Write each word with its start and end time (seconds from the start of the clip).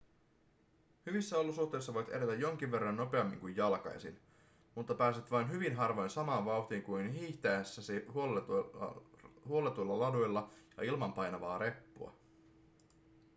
hyvissä 1.05 1.37
olosuhteissa 1.37 1.93
voit 1.93 2.09
edetä 2.09 2.33
jonkin 2.33 2.71
verran 2.71 2.95
nopeammin 2.95 3.39
kuin 3.39 3.55
jalkaisin 3.55 4.19
mutta 4.75 4.95
pääset 4.95 5.31
vain 5.31 5.51
hyvin 5.51 5.75
harvoin 5.75 6.09
samaan 6.09 6.45
vauhtiin 6.45 6.81
kuin 6.83 7.11
hiihtäessäsi 7.13 8.05
huolletuilla 9.47 9.99
laduilla 9.99 10.49
ja 10.77 10.83
ilman 10.83 11.13
painavaa 11.13 11.57
reppua 11.57 12.15